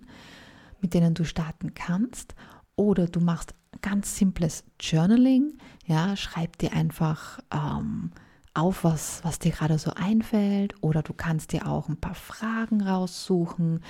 mit 0.81 0.93
denen 0.93 1.13
du 1.13 1.23
starten 1.23 1.73
kannst. 1.75 2.35
Oder 2.75 3.05
du 3.05 3.19
machst 3.19 3.53
ganz 3.81 4.17
simples 4.17 4.63
Journaling. 4.79 5.57
Ja, 5.85 6.15
schreib 6.15 6.57
dir 6.57 6.73
einfach 6.73 7.39
ähm, 7.51 8.11
auf, 8.53 8.83
was, 8.83 9.23
was 9.23 9.39
dir 9.39 9.51
gerade 9.51 9.77
so 9.77 9.91
einfällt. 9.91 10.75
Oder 10.81 11.01
du 11.03 11.13
kannst 11.13 11.51
dir 11.51 11.67
auch 11.67 11.89
ein 11.89 11.99
paar 11.99 12.15
Fragen 12.15 12.81
raussuchen, 12.81 13.81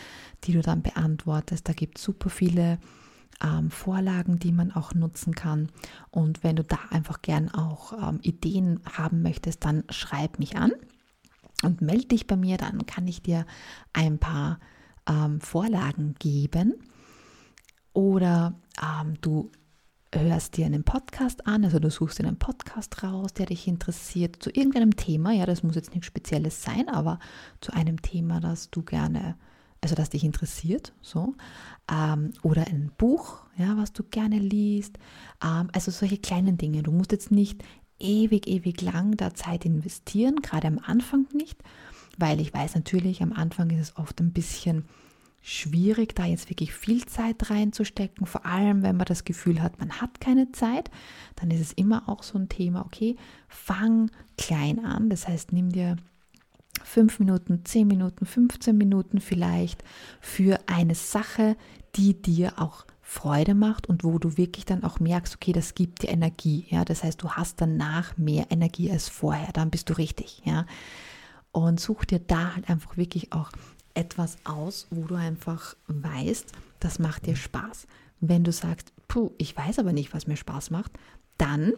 die 0.43 0.53
du 0.53 0.61
dann 0.61 0.81
beantwortest. 0.81 1.67
Da 1.67 1.73
gibt 1.73 1.97
es 1.97 2.03
super 2.03 2.29
viele 2.29 2.79
ähm, 3.43 3.71
Vorlagen, 3.71 4.39
die 4.39 4.51
man 4.51 4.71
auch 4.71 4.93
nutzen 4.93 5.33
kann. 5.33 5.69
Und 6.11 6.43
wenn 6.43 6.55
du 6.55 6.63
da 6.63 6.79
einfach 6.89 7.21
gern 7.21 7.49
auch 7.49 7.93
ähm, 7.93 8.19
Ideen 8.21 8.79
haben 8.97 9.21
möchtest, 9.21 9.65
dann 9.65 9.83
schreib 9.89 10.39
mich 10.39 10.57
an 10.57 10.71
und 11.63 11.81
melde 11.81 12.07
dich 12.07 12.27
bei 12.27 12.35
mir. 12.35 12.57
Dann 12.57 12.85
kann 12.85 13.07
ich 13.07 13.21
dir 13.21 13.45
ein 13.93 14.19
paar 14.19 14.59
ähm, 15.09 15.41
Vorlagen 15.41 16.15
geben. 16.19 16.75
Oder 17.93 18.53
ähm, 18.81 19.15
du 19.21 19.51
hörst 20.13 20.57
dir 20.57 20.65
einen 20.65 20.83
Podcast 20.83 21.47
an, 21.47 21.63
also 21.63 21.79
du 21.79 21.89
suchst 21.89 22.19
dir 22.19 22.27
einen 22.27 22.37
Podcast 22.37 23.03
raus, 23.03 23.33
der 23.33 23.45
dich 23.45 23.67
interessiert, 23.67 24.37
zu 24.41 24.49
irgendeinem 24.49 24.95
Thema, 24.95 25.31
ja, 25.31 25.45
das 25.45 25.63
muss 25.63 25.75
jetzt 25.75 25.91
nichts 25.91 26.07
Spezielles 26.07 26.61
sein, 26.63 26.89
aber 26.89 27.19
zu 27.61 27.71
einem 27.73 28.01
Thema, 28.01 28.39
das 28.39 28.69
du 28.69 28.81
gerne, 28.83 29.35
also 29.79 29.95
das 29.95 30.09
dich 30.09 30.23
interessiert, 30.23 30.93
so, 31.01 31.35
ähm, 31.89 32.33
oder 32.43 32.67
ein 32.67 32.91
Buch, 32.97 33.39
ja, 33.57 33.77
was 33.77 33.93
du 33.93 34.03
gerne 34.03 34.39
liest, 34.39 34.97
ähm, 35.43 35.69
also 35.73 35.91
solche 35.91 36.17
kleinen 36.17 36.57
Dinge. 36.57 36.83
Du 36.83 36.91
musst 36.91 37.11
jetzt 37.13 37.31
nicht 37.31 37.63
ewig, 37.99 38.47
ewig 38.47 38.81
lang 38.81 39.15
da 39.15 39.33
Zeit 39.33 39.63
investieren, 39.65 40.37
gerade 40.41 40.67
am 40.67 40.79
Anfang 40.79 41.27
nicht, 41.33 41.63
weil 42.17 42.41
ich 42.41 42.53
weiß 42.53 42.75
natürlich, 42.75 43.21
am 43.21 43.31
Anfang 43.31 43.69
ist 43.69 43.79
es 43.79 43.97
oft 43.97 44.19
ein 44.19 44.33
bisschen 44.33 44.85
schwierig, 45.41 46.15
da 46.15 46.25
jetzt 46.25 46.49
wirklich 46.49 46.73
viel 46.73 47.05
Zeit 47.05 47.49
reinzustecken. 47.49 48.27
Vor 48.27 48.45
allem, 48.45 48.83
wenn 48.83 48.97
man 48.97 49.05
das 49.05 49.23
Gefühl 49.23 49.61
hat, 49.61 49.79
man 49.79 50.01
hat 50.01 50.21
keine 50.21 50.51
Zeit, 50.51 50.91
dann 51.35 51.51
ist 51.51 51.61
es 51.61 51.73
immer 51.73 52.07
auch 52.07 52.23
so 52.23 52.37
ein 52.37 52.49
Thema, 52.49 52.85
okay, 52.85 53.15
fang 53.47 54.11
klein 54.37 54.85
an. 54.85 55.09
Das 55.09 55.27
heißt, 55.27 55.51
nimm 55.51 55.71
dir 55.71 55.97
fünf 56.83 57.19
Minuten, 57.19 57.65
zehn 57.65 57.87
Minuten, 57.87 58.25
15 58.25 58.77
Minuten 58.77 59.19
vielleicht 59.19 59.83
für 60.19 60.59
eine 60.67 60.95
Sache, 60.95 61.55
die 61.95 62.21
dir 62.21 62.53
auch 62.57 62.85
Freude 63.01 63.55
macht 63.55 63.87
und 63.87 64.05
wo 64.05 64.19
du 64.19 64.37
wirklich 64.37 64.65
dann 64.65 64.83
auch 64.83 64.99
merkst, 64.99 65.35
okay, 65.35 65.51
das 65.51 65.75
gibt 65.75 66.03
dir 66.03 66.09
Energie. 66.09 66.65
Ja, 66.69 66.85
das 66.85 67.03
heißt, 67.03 67.21
du 67.21 67.31
hast 67.31 67.59
danach 67.59 68.17
mehr 68.17 68.45
Energie 68.49 68.89
als 68.89 69.09
vorher. 69.09 69.51
Dann 69.51 69.69
bist 69.69 69.89
du 69.89 69.93
richtig. 69.93 70.41
Ja, 70.45 70.65
und 71.51 71.79
such 71.79 72.05
dir 72.05 72.19
da 72.19 72.55
halt 72.55 72.69
einfach 72.69 72.95
wirklich 72.95 73.33
auch 73.33 73.51
etwas 73.93 74.37
aus, 74.43 74.87
wo 74.89 75.03
du 75.05 75.15
einfach 75.15 75.75
weißt, 75.87 76.51
das 76.79 76.99
macht 76.99 77.25
dir 77.25 77.35
Spaß. 77.35 77.87
Wenn 78.19 78.43
du 78.43 78.51
sagst, 78.51 78.91
puh, 79.07 79.31
ich 79.37 79.55
weiß 79.55 79.79
aber 79.79 79.93
nicht, 79.93 80.13
was 80.13 80.27
mir 80.27 80.37
Spaß 80.37 80.69
macht, 80.71 80.91
dann 81.37 81.73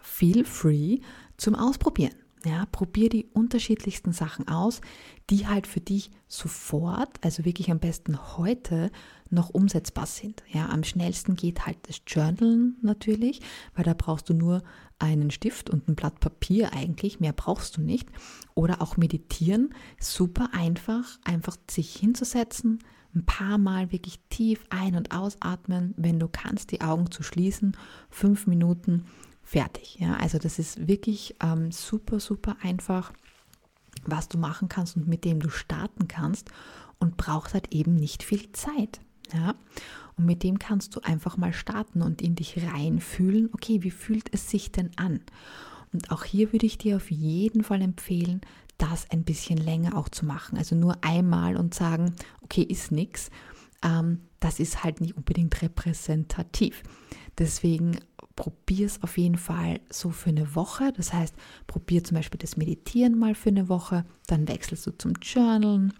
feel 0.00 0.44
free 0.44 0.98
zum 1.36 1.54
Ausprobieren. 1.54 2.14
Ja, 2.44 2.66
probier 2.72 3.08
die 3.08 3.26
unterschiedlichsten 3.32 4.12
Sachen 4.12 4.48
aus, 4.48 4.80
die 5.30 5.46
halt 5.46 5.66
für 5.66 5.80
dich 5.80 6.10
sofort, 6.26 7.10
also 7.22 7.44
wirklich 7.44 7.70
am 7.70 7.78
besten 7.78 8.36
heute, 8.36 8.90
noch 9.30 9.50
umsetzbar 9.50 10.06
sind. 10.06 10.42
Ja, 10.48 10.68
am 10.68 10.84
schnellsten 10.84 11.36
geht 11.36 11.66
halt 11.66 11.78
das 11.88 12.02
Journalen 12.06 12.76
natürlich, 12.82 13.40
weil 13.74 13.84
da 13.84 13.94
brauchst 13.94 14.28
du 14.28 14.34
nur 14.34 14.62
einen 14.98 15.30
Stift 15.30 15.70
und 15.70 15.88
ein 15.88 15.94
Blatt 15.94 16.20
Papier 16.20 16.72
eigentlich, 16.72 17.20
mehr 17.20 17.32
brauchst 17.32 17.76
du 17.76 17.80
nicht. 17.80 18.08
Oder 18.54 18.82
auch 18.82 18.96
meditieren, 18.96 19.74
super 19.98 20.50
einfach, 20.52 21.18
einfach 21.24 21.56
sich 21.70 21.94
hinzusetzen, 21.94 22.80
ein 23.14 23.24
paar 23.24 23.58
Mal 23.58 23.92
wirklich 23.92 24.20
tief 24.30 24.64
ein- 24.70 24.96
und 24.96 25.12
ausatmen, 25.12 25.94
wenn 25.96 26.18
du 26.18 26.28
kannst, 26.28 26.70
die 26.72 26.80
Augen 26.80 27.10
zu 27.10 27.22
schließen, 27.22 27.76
fünf 28.10 28.46
Minuten 28.46 29.04
fertig. 29.42 29.98
Ja, 29.98 30.14
also 30.14 30.38
das 30.38 30.58
ist 30.58 30.86
wirklich 30.88 31.34
ähm, 31.42 31.72
super, 31.72 32.20
super 32.20 32.56
einfach, 32.62 33.12
was 34.04 34.28
du 34.28 34.38
machen 34.38 34.68
kannst 34.68 34.96
und 34.96 35.08
mit 35.08 35.24
dem 35.24 35.40
du 35.40 35.48
starten 35.48 36.08
kannst 36.08 36.50
und 36.98 37.16
braucht 37.16 37.54
halt 37.54 37.72
eben 37.72 37.94
nicht 37.96 38.22
viel 38.22 38.50
Zeit. 38.52 39.00
Ja, 39.32 39.54
und 40.16 40.26
mit 40.26 40.42
dem 40.42 40.58
kannst 40.58 40.94
du 40.94 41.00
einfach 41.00 41.36
mal 41.36 41.52
starten 41.52 42.02
und 42.02 42.20
in 42.20 42.34
dich 42.34 42.62
reinfühlen, 42.62 43.48
okay, 43.52 43.82
wie 43.82 43.90
fühlt 43.90 44.32
es 44.32 44.50
sich 44.50 44.70
denn 44.70 44.90
an? 44.96 45.20
Und 45.92 46.10
auch 46.10 46.24
hier 46.24 46.52
würde 46.52 46.66
ich 46.66 46.78
dir 46.78 46.96
auf 46.96 47.10
jeden 47.10 47.64
Fall 47.64 47.82
empfehlen, 47.82 48.40
das 48.78 49.10
ein 49.10 49.24
bisschen 49.24 49.58
länger 49.58 49.96
auch 49.96 50.08
zu 50.08 50.26
machen. 50.26 50.58
Also 50.58 50.74
nur 50.74 50.96
einmal 51.02 51.56
und 51.56 51.74
sagen, 51.74 52.14
okay, 52.42 52.62
ist 52.62 52.92
nichts. 52.92 53.30
Ähm, 53.82 54.22
das 54.40 54.58
ist 54.58 54.82
halt 54.84 55.00
nicht 55.00 55.16
unbedingt 55.16 55.60
repräsentativ. 55.62 56.82
Deswegen 57.38 57.98
probier 58.36 58.86
es 58.86 59.02
auf 59.02 59.18
jeden 59.18 59.38
Fall 59.38 59.80
so 59.90 60.10
für 60.10 60.30
eine 60.30 60.54
Woche. 60.54 60.92
Das 60.96 61.12
heißt, 61.12 61.34
probier 61.66 62.04
zum 62.04 62.16
Beispiel 62.16 62.38
das 62.38 62.56
Meditieren 62.56 63.18
mal 63.18 63.34
für 63.34 63.50
eine 63.50 63.68
Woche, 63.68 64.04
dann 64.26 64.48
wechselst 64.48 64.86
du 64.86 64.90
zum 64.96 65.12
Journalen 65.22 65.92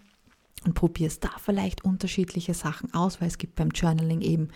und 0.65 0.73
probierst 0.73 1.23
da 1.23 1.31
vielleicht 1.37 1.83
unterschiedliche 1.83 2.53
Sachen 2.53 2.93
aus, 2.93 3.19
weil 3.21 3.27
es 3.27 3.37
gibt 3.37 3.55
beim 3.55 3.69
Journaling 3.69 4.21
eben 4.21 4.49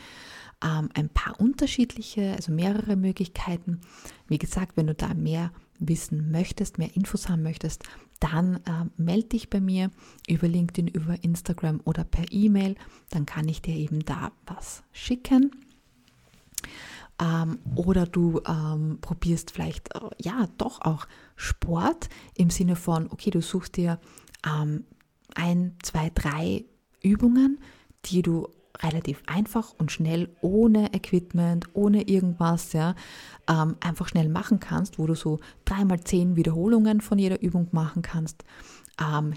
ähm, 0.64 0.90
ein 0.94 1.10
paar 1.10 1.40
unterschiedliche, 1.40 2.34
also 2.34 2.52
mehrere 2.52 2.96
Möglichkeiten. 2.96 3.82
Wie 4.28 4.38
gesagt, 4.38 4.78
wenn 4.78 4.88
du 4.88 4.96
da 4.96 5.14
mehr 5.14 5.52
wissen 5.80 6.32
möchtest, 6.32 6.78
mehr 6.78 6.96
Infos 6.96 7.30
haben 7.30 7.44
möchtest, 7.44 7.84
dann 8.20 8.56
äh, 8.66 8.86
melde 8.98 9.30
dich 9.30 9.50
bei 9.50 9.62
mir 9.62 9.92
über 10.28 10.48
LinkedIn, 10.48 10.88
über 10.88 11.24
Instagram 11.24 11.82
oder 11.84 12.04
per 12.04 12.26
E-Mail. 12.32 12.76
Dann 13.12 13.26
kann 13.26 13.48
ich 13.48 13.62
dir 13.62 13.76
eben 13.76 14.04
da 14.06 14.32
was 14.46 14.84
schicken. 14.92 15.52
Ähm, 17.20 17.60
oder 17.76 18.06
du 18.06 18.42
ähm, 18.48 19.00
probierst 19.02 19.52
vielleicht, 19.52 19.96
äh, 19.96 20.00
ja, 20.22 20.48
doch 20.58 20.82
auch 20.82 21.08
Sport 21.36 22.10
im 22.36 22.50
Sinne 22.50 22.76
von, 22.76 23.10
okay, 23.12 23.32
du 23.32 23.42
suchst 23.42 23.78
dir 23.78 24.00
ähm, 24.46 24.86
ein, 25.36 25.76
zwei, 25.82 26.12
drei 26.14 26.66
Übungen, 27.02 27.60
die 28.06 28.22
du 28.22 28.50
relativ 28.84 29.24
einfach 29.26 29.74
und 29.78 29.92
schnell, 29.92 30.30
ohne 30.42 30.94
Equipment, 30.94 31.66
ohne 31.74 32.08
irgendwas, 32.08 32.74
ja, 32.74 32.96
ähm, 33.50 33.76
einfach 33.80 34.08
schnell 34.08 34.30
machen 34.30 34.60
kannst, 34.60 35.00
wo 35.00 35.08
du 35.08 35.16
so 35.16 35.40
dreimal 35.66 36.02
zehn 36.02 36.36
Wiederholungen 36.36 37.02
von 37.02 37.18
jeder 37.18 37.42
Übung 37.42 37.70
machen 37.72 38.04
kannst. 38.04 38.44
Ähm, 39.02 39.34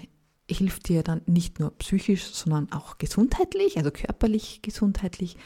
hilft 0.53 0.89
dir 0.89 1.03
dann 1.03 1.21
nicht 1.25 1.59
nur 1.59 1.71
psychisch, 1.77 2.25
sondern 2.25 2.71
auch 2.71 2.97
gesundheitlich, 2.97 3.77
also 3.77 3.91
körperlich, 3.91 4.61
gesundheitlich 4.61 5.37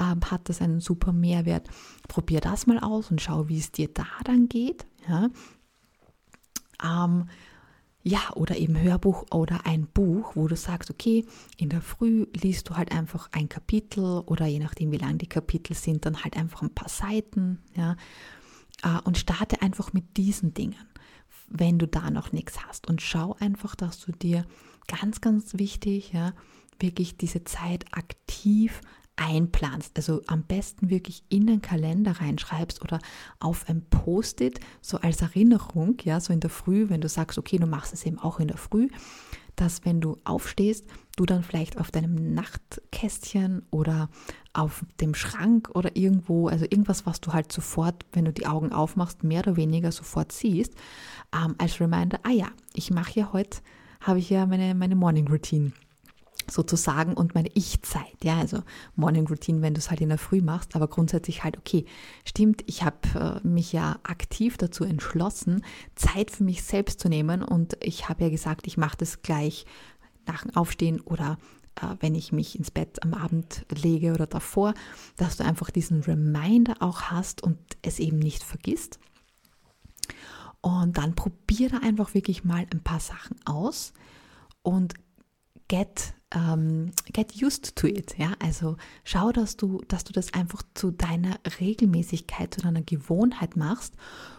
ähm, 0.00 0.20
hat 0.30 0.48
das 0.48 0.60
einen 0.60 0.80
super 0.80 1.12
Mehrwert. 1.12 1.68
Probier 2.08 2.40
das 2.40 2.66
mal 2.66 2.78
aus 2.78 3.10
und 3.10 3.20
schau, 3.20 3.48
wie 3.48 3.58
es 3.58 3.72
dir 3.72 3.88
da 3.88 4.06
dann 4.24 4.48
geht. 4.48 4.86
Ja, 5.08 5.30
ähm, 6.82 7.28
ja, 8.02 8.30
oder 8.36 8.56
eben 8.56 8.80
Hörbuch 8.80 9.26
oder 9.32 9.66
ein 9.66 9.86
Buch, 9.86 10.32
wo 10.34 10.48
du 10.48 10.56
sagst, 10.56 10.90
okay, 10.90 11.26
in 11.56 11.68
der 11.68 11.82
Früh 11.82 12.26
liest 12.32 12.70
du 12.70 12.76
halt 12.76 12.92
einfach 12.92 13.28
ein 13.32 13.48
Kapitel 13.48 14.22
oder 14.24 14.46
je 14.46 14.60
nachdem, 14.60 14.92
wie 14.92 14.98
lang 14.98 15.18
die 15.18 15.28
Kapitel 15.28 15.74
sind, 15.74 16.06
dann 16.06 16.22
halt 16.22 16.36
einfach 16.36 16.62
ein 16.62 16.74
paar 16.74 16.88
Seiten, 16.88 17.58
ja, 17.76 17.96
äh, 18.82 19.00
und 19.04 19.18
starte 19.18 19.60
einfach 19.62 19.92
mit 19.92 20.16
diesen 20.16 20.54
Dingen, 20.54 20.76
wenn 21.48 21.78
du 21.78 21.86
da 21.86 22.10
noch 22.10 22.32
nichts 22.32 22.66
hast 22.66 22.88
und 22.88 23.02
schau 23.02 23.36
einfach, 23.40 23.74
dass 23.74 24.00
du 24.00 24.12
dir 24.12 24.44
ganz, 24.86 25.20
ganz 25.20 25.58
wichtig, 25.58 26.12
ja, 26.12 26.32
wirklich 26.78 27.16
diese 27.16 27.44
Zeit 27.44 27.84
aktiv 27.92 28.80
einplanst. 29.16 29.96
Also 29.96 30.22
am 30.26 30.44
besten 30.44 30.90
wirklich 30.90 31.24
in 31.28 31.46
den 31.46 31.60
Kalender 31.60 32.12
reinschreibst 32.12 32.82
oder 32.82 33.00
auf 33.40 33.68
ein 33.68 33.82
Post-it, 33.90 34.60
so 34.80 34.98
als 34.98 35.22
Erinnerung, 35.22 35.96
ja, 36.04 36.20
so 36.20 36.32
in 36.32 36.40
der 36.40 36.50
Früh, 36.50 36.88
wenn 36.88 37.00
du 37.00 37.08
sagst, 37.08 37.38
okay, 37.38 37.58
du 37.58 37.66
machst 37.66 37.92
es 37.92 38.06
eben 38.06 38.18
auch 38.18 38.40
in 38.40 38.48
der 38.48 38.56
Früh, 38.56 38.88
dass 39.60 39.84
wenn 39.84 40.00
du 40.00 40.16
aufstehst, 40.24 40.86
du 41.16 41.26
dann 41.26 41.42
vielleicht 41.42 41.78
auf 41.78 41.90
deinem 41.90 42.34
Nachtkästchen 42.34 43.62
oder 43.70 44.08
auf 44.52 44.84
dem 45.00 45.14
Schrank 45.14 45.70
oder 45.74 45.96
irgendwo, 45.96 46.48
also 46.48 46.64
irgendwas, 46.64 47.06
was 47.06 47.20
du 47.20 47.32
halt 47.32 47.50
sofort, 47.52 48.06
wenn 48.12 48.24
du 48.24 48.32
die 48.32 48.46
Augen 48.46 48.72
aufmachst, 48.72 49.24
mehr 49.24 49.40
oder 49.40 49.56
weniger 49.56 49.90
sofort 49.90 50.32
siehst, 50.32 50.74
ähm, 51.34 51.54
als 51.58 51.80
Reminder, 51.80 52.20
ah 52.22 52.30
ja, 52.30 52.48
ich 52.74 52.90
mache 52.90 53.18
ja 53.18 53.32
heute, 53.32 53.58
habe 54.00 54.20
ich 54.20 54.30
ja 54.30 54.46
meine, 54.46 54.74
meine 54.74 54.94
Morning 54.94 55.26
Routine 55.28 55.72
sozusagen 56.50 57.14
und 57.14 57.34
meine 57.34 57.50
Ich-Zeit. 57.54 58.16
Ja, 58.22 58.38
also 58.38 58.62
Morning 58.96 59.26
Routine, 59.26 59.62
wenn 59.62 59.74
du 59.74 59.78
es 59.78 59.90
halt 59.90 60.00
in 60.00 60.08
der 60.08 60.18
Früh 60.18 60.40
machst, 60.40 60.76
aber 60.76 60.88
grundsätzlich 60.88 61.44
halt, 61.44 61.58
okay, 61.58 61.84
stimmt, 62.24 62.62
ich 62.66 62.82
habe 62.82 63.40
äh, 63.44 63.46
mich 63.46 63.72
ja 63.72 63.98
aktiv 64.02 64.56
dazu 64.56 64.84
entschlossen, 64.84 65.64
Zeit 65.94 66.30
für 66.30 66.44
mich 66.44 66.62
selbst 66.62 67.00
zu 67.00 67.08
nehmen 67.08 67.42
und 67.42 67.76
ich 67.80 68.08
habe 68.08 68.24
ja 68.24 68.30
gesagt, 68.30 68.66
ich 68.66 68.76
mache 68.76 68.96
das 68.96 69.22
gleich 69.22 69.66
nach 70.26 70.42
dem 70.42 70.56
Aufstehen 70.56 71.00
oder 71.00 71.38
äh, 71.80 71.96
wenn 72.00 72.14
ich 72.14 72.32
mich 72.32 72.58
ins 72.58 72.70
Bett 72.70 73.02
am 73.02 73.14
Abend 73.14 73.66
lege 73.70 74.12
oder 74.12 74.26
davor, 74.26 74.74
dass 75.16 75.36
du 75.36 75.44
einfach 75.44 75.70
diesen 75.70 76.02
Reminder 76.02 76.76
auch 76.80 77.02
hast 77.02 77.42
und 77.42 77.58
es 77.82 77.98
eben 77.98 78.18
nicht 78.18 78.42
vergisst. 78.42 78.98
Und 80.60 80.98
dann 80.98 81.14
probiere 81.14 81.82
einfach 81.82 82.14
wirklich 82.14 82.44
mal 82.44 82.66
ein 82.72 82.82
paar 82.82 83.00
Sachen 83.00 83.36
aus 83.46 83.92
und 84.62 84.94
get, 85.68 86.14
um, 86.34 86.90
get 87.12 87.40
used 87.42 87.76
to 87.76 87.86
it. 87.86 88.16
Ja? 88.18 88.32
Also 88.38 88.76
schau, 89.04 89.32
dass 89.32 89.56
du, 89.56 89.80
dass 89.88 90.04
du 90.04 90.12
das 90.12 90.34
einfach 90.34 90.62
zu 90.74 90.90
deiner 90.90 91.38
Regelmäßigkeit, 91.60 92.54
zu 92.54 92.60
deiner 92.60 92.82
Gewohnheit 92.82 93.56
machst 93.56 93.94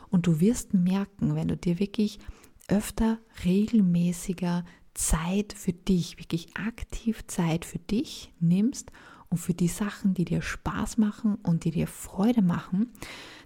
und 0.09 0.27
du 0.27 0.39
wirst 0.39 0.73
merken, 0.73 1.35
wenn 1.35 1.47
du 1.47 1.57
dir 1.57 1.79
wirklich 1.79 2.19
öfter 2.67 3.19
regelmäßiger 3.43 4.63
Zeit 4.93 5.53
für 5.53 5.73
dich, 5.73 6.17
wirklich 6.19 6.55
aktiv 6.55 7.25
Zeit 7.27 7.65
für 7.65 7.79
dich 7.79 8.33
nimmst 8.39 8.91
und 9.29 9.37
für 9.37 9.53
die 9.53 9.67
Sachen, 9.67 10.13
die 10.13 10.25
dir 10.25 10.41
Spaß 10.41 10.97
machen 10.97 11.35
und 11.43 11.63
die 11.63 11.71
dir 11.71 11.87
Freude 11.87 12.41
machen, 12.41 12.91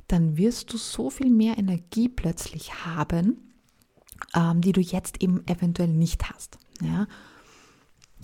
dann 0.07 0.37
wirst 0.37 0.73
du 0.73 0.77
so 0.77 1.09
viel 1.09 1.29
mehr 1.29 1.57
Energie 1.57 2.09
plötzlich 2.09 2.85
haben, 2.85 3.53
ähm, 4.33 4.61
die 4.61 4.71
du 4.71 4.81
jetzt 4.81 5.21
eben 5.21 5.45
eventuell 5.47 5.89
nicht 5.89 6.29
hast. 6.29 6.57
Ja? 6.81 7.07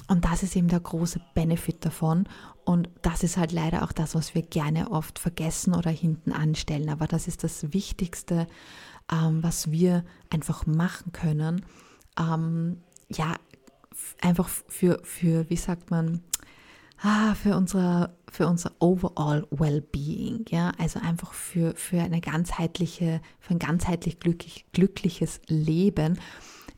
Und 0.10 0.26
das 0.26 0.42
ist 0.42 0.56
eben 0.56 0.68
der 0.68 0.80
große 0.80 1.22
Benefit 1.36 1.86
davon. 1.86 2.28
Und 2.66 2.90
das 3.04 3.24
ist 3.24 3.38
halt 3.38 3.52
leider 3.52 3.84
auch 3.84 3.92
das, 3.92 4.16
was 4.16 4.34
wir 4.34 4.42
gerne 4.42 4.92
oft 4.92 5.20
vergessen 5.20 5.76
oder 5.76 5.92
hinten 5.92 6.34
anstellen. 6.34 6.90
Aber 6.90 7.06
das 7.06 7.28
ist 7.28 7.44
das 7.44 7.74
Wichtigste, 7.74 8.48
ähm, 9.12 9.44
was 9.44 9.72
wir 9.72 10.04
einfach 10.32 10.66
machen 10.66 11.12
können. 11.12 11.64
Ähm, 12.20 12.82
ja, 13.08 13.36
einfach 14.20 14.50
für, 14.50 15.00
für, 15.04 15.48
wie 15.52 15.56
sagt 15.56 15.92
man, 15.92 16.24
ah, 17.04 17.36
für, 17.36 17.56
unsere, 17.56 18.18
für 18.32 18.48
unser 18.48 18.72
overall 18.80 19.46
Well-Being. 19.52 20.46
Ja? 20.50 20.72
Also 20.80 21.00
einfach 21.00 21.34
für, 21.34 21.76
für 21.76 22.02
eine 22.02 22.20
ganzheitliche, 22.20 23.22
für 23.40 23.54
ein 23.54 23.60
ganzheitlich 23.60 24.20
glücklich, 24.20 24.66
glückliches 24.74 25.40
Leben 25.46 26.20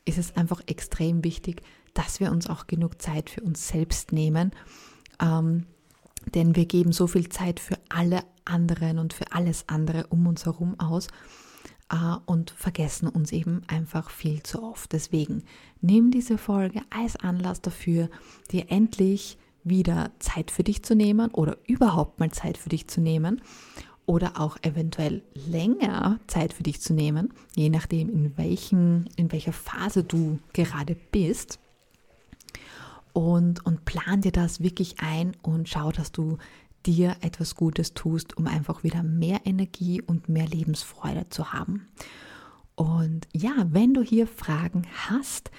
ist 0.04 0.18
es 0.18 0.36
einfach 0.36 0.62
extrem 0.68 1.24
wichtig, 1.24 1.62
dass 1.94 2.20
wir 2.20 2.32
uns 2.32 2.48
auch 2.48 2.68
genug 2.68 3.02
Zeit 3.02 3.30
für 3.30 3.42
uns 3.42 3.68
selbst 3.68 4.12
nehmen. 4.12 4.52
Ähm, 5.22 5.66
denn 6.34 6.56
wir 6.56 6.66
geben 6.66 6.92
so 6.92 7.08
viel 7.08 7.30
Zeit 7.30 7.60
für 7.60 7.78
alle 7.90 8.24
anderen 8.46 9.00
und 9.00 9.14
für 9.14 9.32
alles 9.32 9.66
andere 9.68 10.08
um 10.08 10.28
uns 10.28 10.46
herum 10.46 10.80
aus 10.80 11.08
äh, 11.92 12.16
und 12.26 12.52
vergessen 12.52 13.08
uns 13.08 13.32
eben 13.32 13.62
einfach 13.68 14.10
viel 14.10 14.44
zu 14.44 14.64
oft. 14.64 14.92
Deswegen 14.94 15.44
nimm 15.82 16.12
diese 16.12 16.38
Folge 16.38 16.82
als 16.90 17.16
Anlass 17.18 17.62
dafür, 17.62 18.10
dir 18.52 18.66
endlich 18.70 19.38
wieder 19.64 20.12
Zeit 20.20 20.50
für 20.50 20.64
dich 20.64 20.84
zu 20.84 20.96
nehmen 20.96 21.30
oder 21.32 21.58
überhaupt 21.68 22.20
mal 22.20 22.32
Zeit 22.32 22.58
für 22.58 22.70
dich 22.70 22.88
zu 22.88 23.00
nehmen 23.00 23.42
oder 24.08 24.40
auch 24.40 24.58
eventuell 24.64 25.22
länger 25.36 26.20
Zeit 26.26 26.54
für 26.54 26.64
dich 26.64 26.82
zu 26.82 26.94
nehmen, 26.94 27.32
je 27.56 27.70
nachdem 27.70 28.10
in 28.10 28.38
welchen 28.38 29.08
in 29.16 29.32
welcher 29.32 29.54
Phase 29.54 30.04
du 30.04 30.40
gerade 30.54 30.96
bist 31.12 31.60
und, 33.14 33.66
und 33.66 33.86
plan 33.86 34.22
dir 34.22 34.32
das 34.32 34.62
wirklich 34.62 35.00
ein 35.00 35.34
und 35.42 35.70
schau, 35.70 35.92
dass 35.92 36.12
du 36.12 36.38
dir 36.86 37.16
etwas 37.22 37.56
Gutes 37.56 37.94
tust, 37.94 38.38
um 38.38 38.48
einfach 38.48 38.84
wieder 38.84 39.04
mehr 39.04 39.42
Energie 39.46 40.02
und 40.02 40.30
mehr 40.30 40.48
Lebensfreude 40.48 41.28
zu 41.30 41.54
haben. 41.54 41.88
Und 42.76 43.28
ja, 43.34 43.54
wenn 43.70 43.94
du 43.94 44.02
hier 44.02 44.28
Fragen 44.28 44.88
hast, 45.08 45.52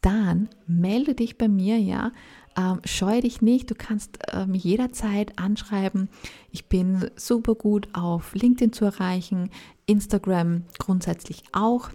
dann 0.00 0.48
melde 0.66 1.14
dich 1.14 1.38
bei 1.38 1.48
mir, 1.48 1.78
ja. 1.78 2.12
Ähm, 2.56 2.80
scheue 2.84 3.20
dich 3.20 3.40
nicht, 3.42 3.70
du 3.70 3.74
kannst 3.74 4.18
äh, 4.32 4.46
mich 4.46 4.64
jederzeit 4.64 5.38
anschreiben. 5.38 6.08
Ich 6.50 6.66
bin 6.66 7.10
super 7.16 7.54
gut 7.54 7.88
auf 7.92 8.34
LinkedIn 8.34 8.72
zu 8.72 8.84
erreichen, 8.84 9.50
Instagram 9.86 10.64
grundsätzlich 10.78 11.42
auch 11.52 11.90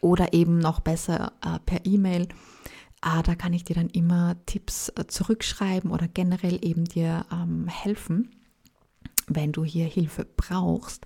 oder 0.00 0.32
eben 0.32 0.58
noch 0.58 0.80
besser 0.80 1.32
äh, 1.44 1.58
per 1.64 1.84
E-Mail. 1.84 2.28
Ah, 3.06 3.22
da 3.22 3.34
kann 3.34 3.52
ich 3.52 3.64
dir 3.64 3.76
dann 3.76 3.90
immer 3.90 4.34
Tipps 4.46 4.88
äh, 4.88 5.06
zurückschreiben 5.06 5.90
oder 5.90 6.08
generell 6.08 6.58
eben 6.64 6.86
dir 6.86 7.26
ähm, 7.30 7.68
helfen, 7.68 8.30
wenn 9.26 9.52
du 9.52 9.62
hier 9.62 9.84
Hilfe 9.84 10.24
brauchst. 10.24 11.04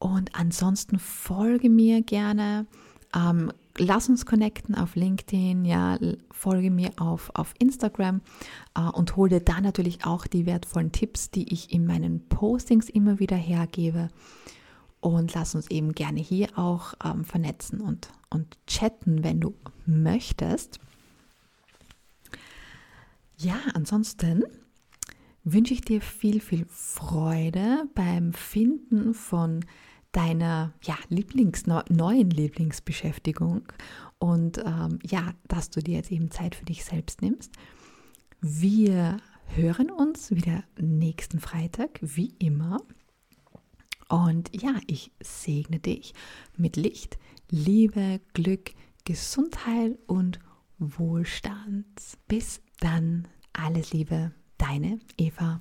Und 0.00 0.34
ansonsten 0.34 0.98
folge 0.98 1.70
mir 1.70 2.02
gerne. 2.02 2.66
Ähm, 3.14 3.52
lass 3.78 4.08
uns 4.08 4.26
connecten 4.26 4.74
auf 4.74 4.96
LinkedIn, 4.96 5.64
ja, 5.64 6.00
folge 6.32 6.72
mir 6.72 6.90
auf, 6.98 7.30
auf 7.34 7.54
Instagram 7.60 8.20
äh, 8.76 8.80
und 8.80 9.14
hol 9.14 9.28
dir 9.28 9.40
da 9.40 9.60
natürlich 9.60 10.04
auch 10.04 10.26
die 10.26 10.46
wertvollen 10.46 10.90
Tipps, 10.90 11.30
die 11.30 11.52
ich 11.52 11.72
in 11.72 11.86
meinen 11.86 12.28
Postings 12.28 12.88
immer 12.88 13.20
wieder 13.20 13.36
hergebe 13.36 14.08
und 15.00 15.34
lass 15.34 15.54
uns 15.54 15.70
eben 15.70 15.92
gerne 15.92 16.20
hier 16.20 16.58
auch 16.58 16.94
ähm, 17.04 17.24
vernetzen 17.24 17.80
und, 17.80 18.08
und 18.28 18.58
chatten, 18.66 19.24
wenn 19.24 19.40
du 19.40 19.54
möchtest. 19.86 20.78
Ja, 23.36 23.58
ansonsten 23.74 24.44
wünsche 25.44 25.74
ich 25.74 25.80
dir 25.80 26.00
viel, 26.00 26.40
viel 26.40 26.66
Freude 26.68 27.88
beim 27.94 28.32
Finden 28.32 29.14
von 29.14 29.64
deiner 30.12 30.74
ja, 30.82 30.96
Lieblings, 31.08 31.66
neuen 31.66 32.30
Lieblingsbeschäftigung 32.30 33.62
und 34.18 34.58
ähm, 34.58 34.98
ja, 35.08 35.32
dass 35.48 35.70
du 35.70 35.80
dir 35.80 35.94
jetzt 35.94 36.10
eben 36.10 36.30
Zeit 36.30 36.54
für 36.54 36.64
dich 36.64 36.84
selbst 36.84 37.22
nimmst. 37.22 37.52
Wir 38.40 39.18
hören 39.46 39.90
uns 39.90 40.30
wieder 40.30 40.64
nächsten 40.78 41.40
Freitag, 41.40 41.98
wie 42.02 42.34
immer. 42.38 42.80
Und 44.10 44.50
ja, 44.60 44.74
ich 44.86 45.12
segne 45.20 45.78
dich 45.78 46.14
mit 46.56 46.76
Licht, 46.76 47.16
Liebe, 47.48 48.20
Glück, 48.34 48.72
Gesundheit 49.04 49.96
und 50.06 50.40
Wohlstand. 50.78 51.86
Bis 52.28 52.60
dann, 52.80 53.28
alles 53.52 53.92
Liebe, 53.92 54.32
deine 54.58 54.98
Eva. 55.16 55.58